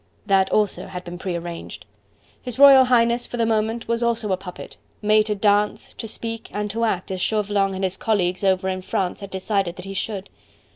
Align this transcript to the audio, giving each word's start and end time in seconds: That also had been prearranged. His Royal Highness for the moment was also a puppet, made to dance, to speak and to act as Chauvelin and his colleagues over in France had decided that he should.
That 0.25 0.49
also 0.49 0.87
had 0.87 1.03
been 1.03 1.19
prearranged. 1.19 1.85
His 2.41 2.57
Royal 2.57 2.85
Highness 2.85 3.27
for 3.27 3.37
the 3.37 3.45
moment 3.45 3.87
was 3.87 4.01
also 4.01 4.31
a 4.31 4.35
puppet, 4.35 4.77
made 4.99 5.27
to 5.27 5.35
dance, 5.35 5.93
to 5.93 6.07
speak 6.07 6.49
and 6.51 6.71
to 6.71 6.85
act 6.85 7.11
as 7.11 7.21
Chauvelin 7.21 7.75
and 7.75 7.83
his 7.83 7.97
colleagues 7.97 8.43
over 8.43 8.67
in 8.67 8.81
France 8.81 9.19
had 9.19 9.29
decided 9.29 9.75
that 9.75 9.85
he 9.85 9.93
should. 9.93 10.27